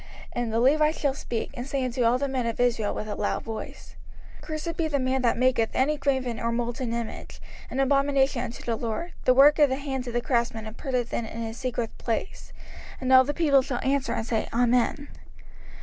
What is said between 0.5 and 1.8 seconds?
the Levites shall speak, and